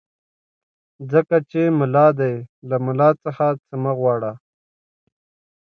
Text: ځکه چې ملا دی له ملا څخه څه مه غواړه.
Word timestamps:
ځکه 1.11 1.35
چې 1.49 1.61
ملا 1.79 2.07
دی 2.19 2.33
له 2.69 2.77
ملا 2.85 3.09
څخه 3.23 3.45
څه 3.65 3.73
مه 3.83 3.91
غواړه. 3.99 4.31